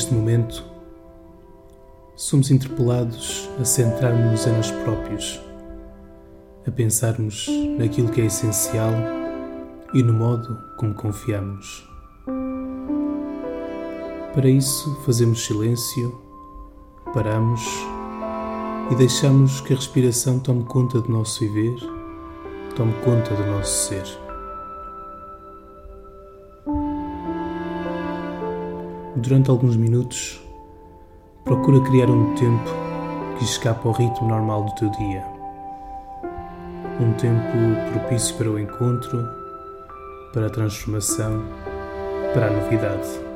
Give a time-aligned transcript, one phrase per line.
[0.00, 0.64] Neste momento,
[2.16, 5.38] somos interpelados a centrarmos-nos em nós próprios,
[6.66, 8.94] a pensarmos naquilo que é essencial
[9.92, 11.86] e no modo como confiamos.
[14.32, 16.18] Para isso, fazemos silêncio,
[17.12, 17.60] paramos
[18.90, 21.78] e deixamos que a respiração tome conta do nosso viver,
[22.74, 24.29] tome conta do nosso ser.
[29.20, 30.40] Durante alguns minutos,
[31.44, 32.70] procura criar um tempo
[33.36, 35.22] que escapa ao ritmo normal do teu dia.
[36.98, 39.28] Um tempo propício para o encontro,
[40.32, 41.44] para a transformação,
[42.32, 43.29] para a novidade.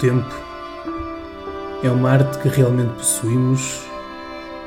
[0.00, 0.34] Tempo
[1.84, 3.82] é uma arte que realmente possuímos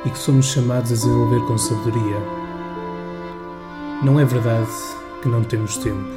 [0.05, 2.17] e que somos chamados a desenvolver com sabedoria.
[4.03, 4.69] Não é verdade
[5.21, 6.07] que não temos tempo.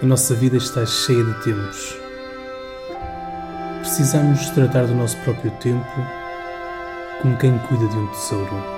[0.00, 1.96] A nossa vida está cheia de tempos.
[3.80, 5.86] Precisamos tratar do nosso próprio tempo
[7.20, 8.75] como quem cuida de um tesouro.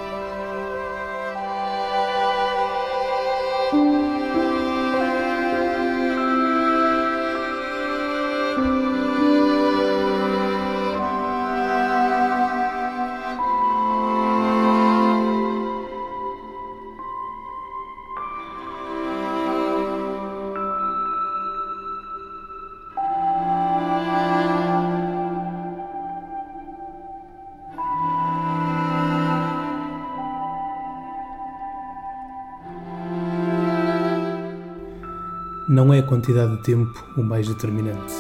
[35.79, 38.13] Não é a quantidade de tempo o mais determinante.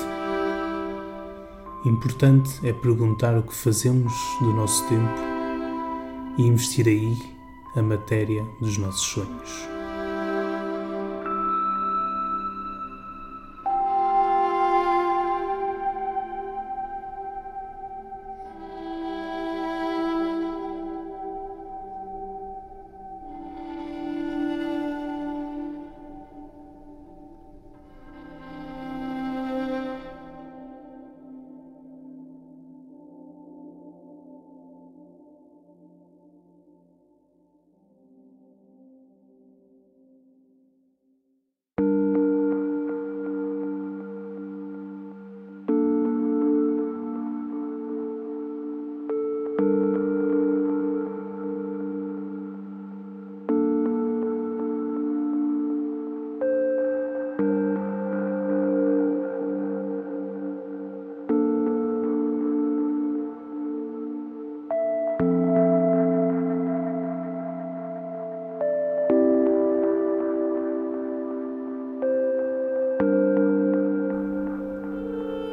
[1.85, 5.21] Importante é perguntar o que fazemos do nosso tempo
[6.39, 7.19] e investir aí
[7.75, 9.78] a matéria dos nossos sonhos.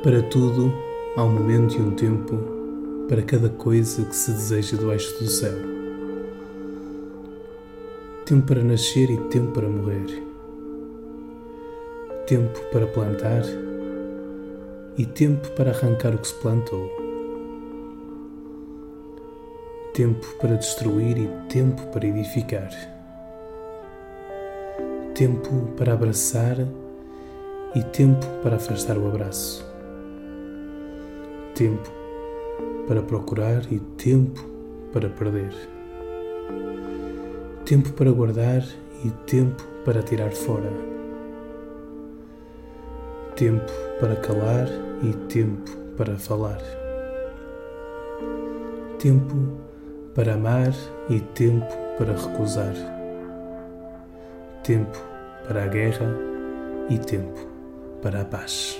[0.05, 0.71] Para tudo
[1.17, 2.37] há um momento e um tempo
[3.09, 5.57] para cada coisa que se deseja debaixo do céu.
[8.23, 10.23] Tempo para nascer e tempo para morrer.
[12.27, 13.41] Tempo para plantar
[14.95, 16.87] e tempo para arrancar o que se plantou.
[19.95, 22.69] Tempo para destruir e tempo para edificar.
[25.15, 26.57] Tempo para abraçar
[27.73, 29.73] e tempo para afastar o abraço
[31.55, 31.89] tempo
[32.85, 34.41] para procurar e tempo
[34.93, 35.53] para perder.
[37.65, 38.61] Tempo para guardar
[39.03, 40.71] e tempo para tirar fora.
[43.35, 44.67] Tempo para calar
[45.01, 46.61] e tempo para falar.
[48.99, 49.35] Tempo
[50.13, 50.73] para amar
[51.09, 52.75] e tempo para recusar.
[54.63, 54.97] Tempo
[55.47, 56.15] para a guerra
[56.89, 57.47] e tempo
[58.01, 58.77] para a paz.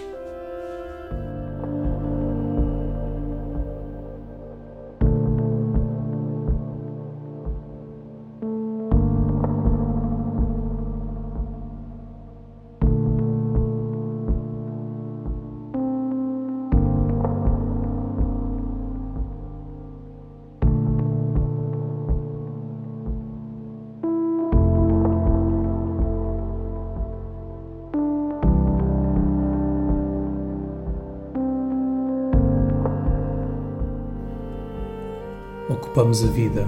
[35.95, 36.67] Ocupamos a vida,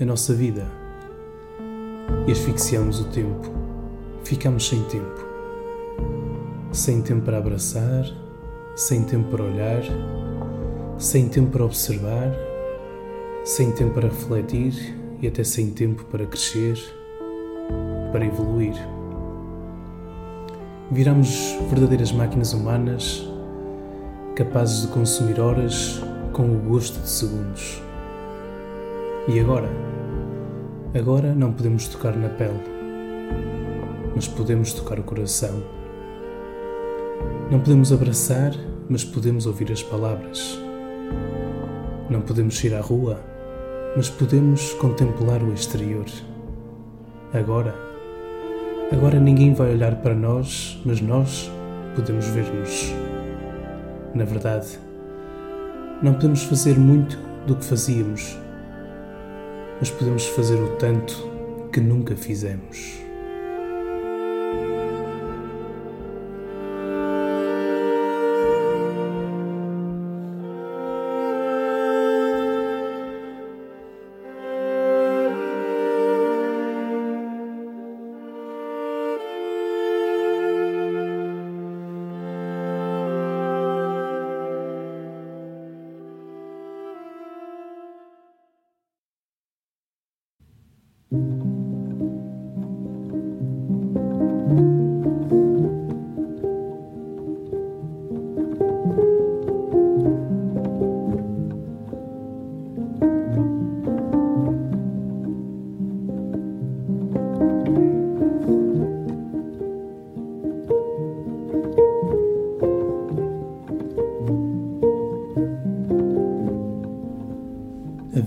[0.00, 0.64] a nossa vida,
[2.24, 3.50] e asfixiamos o tempo.
[4.22, 5.26] Ficamos sem tempo.
[6.70, 8.04] Sem tempo para abraçar,
[8.76, 9.82] sem tempo para olhar,
[10.98, 12.32] sem tempo para observar,
[13.44, 16.78] sem tempo para refletir e até sem tempo para crescer,
[18.12, 18.76] para evoluir.
[20.92, 23.28] Viramos verdadeiras máquinas humanas
[24.36, 26.00] capazes de consumir horas
[26.40, 27.82] com o gosto de segundos.
[29.28, 29.68] E agora?
[30.98, 32.58] Agora não podemos tocar na pele,
[34.14, 35.62] mas podemos tocar o coração.
[37.50, 38.52] Não podemos abraçar,
[38.88, 40.58] mas podemos ouvir as palavras.
[42.08, 43.20] Não podemos ir à rua,
[43.94, 46.06] mas podemos contemplar o exterior.
[47.34, 47.74] Agora,
[48.90, 51.52] agora ninguém vai olhar para nós, mas nós
[51.94, 52.94] podemos ver-nos.
[54.14, 54.78] Na verdade,
[56.02, 58.38] não podemos fazer muito do que fazíamos,
[59.78, 61.30] mas podemos fazer o tanto
[61.72, 63.09] que nunca fizemos.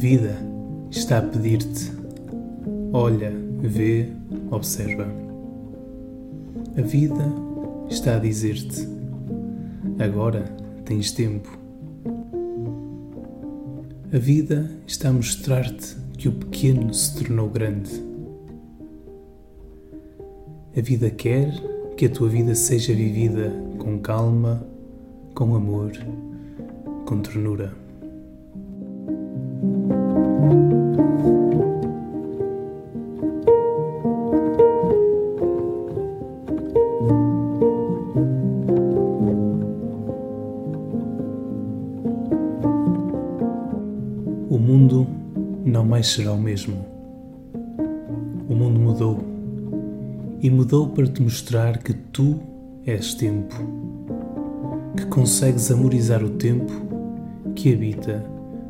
[0.04, 0.36] Vida
[0.92, 1.90] está a pedir-te.
[2.92, 3.32] Olha,
[3.62, 4.10] vê,
[4.52, 5.08] observa.
[6.78, 7.24] A vida
[7.90, 8.86] está a dizer-te:
[9.98, 10.44] agora
[10.84, 11.58] tens tempo.
[14.14, 17.92] A vida está a mostrar-te que o pequeno se tornou grande.
[20.78, 21.50] A vida quer
[21.96, 24.68] que a tua vida seja vivida com calma,
[25.34, 25.94] com amor,
[27.06, 27.83] com ternura.
[44.64, 45.06] Mundo
[45.66, 46.86] não mais será o mesmo.
[48.48, 49.20] O mundo mudou
[50.42, 52.40] e mudou para te mostrar que tu
[52.86, 53.56] és tempo,
[54.96, 56.72] que consegues amorizar o tempo
[57.56, 58.26] que habita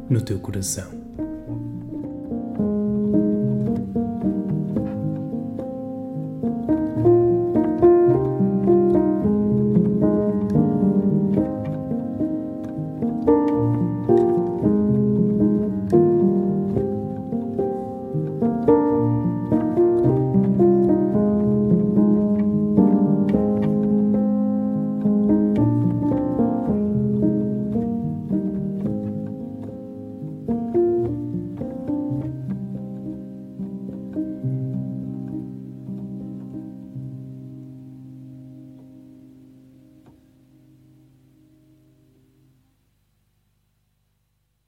[0.09, 1.02] no teu coração.